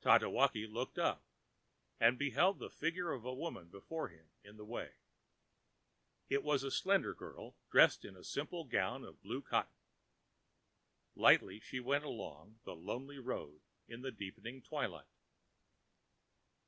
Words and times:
Tatewaki 0.00 0.64
looked 0.64 0.96
up 0.96 1.24
and 1.98 2.16
beheld 2.16 2.60
the 2.60 2.70
figure 2.70 3.10
of 3.10 3.24
a 3.24 3.34
woman 3.34 3.66
before 3.68 4.06
him 4.10 4.28
in 4.44 4.56
the 4.56 4.64
way. 4.64 4.92
It 6.28 6.44
was 6.44 6.62
a 6.62 6.70
slender 6.70 7.12
girl 7.16 7.56
dressed 7.68 8.04
in 8.04 8.14
a 8.14 8.22
simple 8.22 8.62
gown 8.64 9.02
of 9.02 9.20
blue 9.22 9.42
cotton. 9.42 9.74
Lightly 11.16 11.58
she 11.58 11.80
went 11.80 12.04
along 12.04 12.60
the 12.62 12.76
lonely 12.76 13.18
road 13.18 13.60
in 13.88 14.02
the 14.02 14.12
deepening 14.12 14.62
twilight. 14.62 15.08